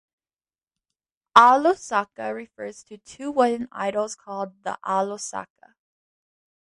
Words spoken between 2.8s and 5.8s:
to two wooden idols called the Alosaka.